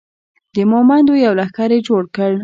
د 0.55 0.57
مومندو 0.71 1.13
یو 1.25 1.33
لښکر 1.39 1.69
یې 1.75 1.79
جوړ 1.87 2.03
کړ. 2.15 2.31